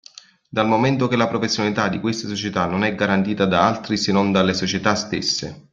Dal 0.49 0.65
momento 0.65 1.07
che 1.07 1.15
la 1.15 1.27
professionalità 1.27 1.87
di 1.87 1.99
queste 1.99 2.27
società 2.27 2.65
non 2.65 2.83
è 2.83 2.95
garantita 2.95 3.45
da 3.45 3.67
altri 3.67 3.97
se 3.97 4.11
non 4.11 4.31
dalle 4.31 4.55
società 4.55 4.95
stesse. 4.95 5.67